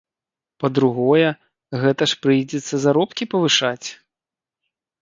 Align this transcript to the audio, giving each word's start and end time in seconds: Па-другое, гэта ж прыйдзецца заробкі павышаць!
Па-другое, 0.63 1.27
гэта 1.83 2.03
ж 2.13 2.19
прыйдзецца 2.25 2.75
заробкі 2.87 3.23
павышаць! 3.37 3.87